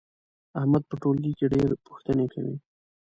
احمد 0.59 0.83
په 0.89 0.95
ټولګي 1.01 1.31
کې 1.37 1.45
ډېر 1.53 1.69
پوښتنې 1.87 2.25
کوي. 2.33 2.55